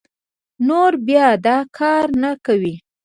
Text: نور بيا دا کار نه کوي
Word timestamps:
نور 0.67 0.91
بيا 1.07 1.27
دا 1.45 1.57
کار 1.77 2.05
نه 2.21 2.31
کوي 2.45 2.73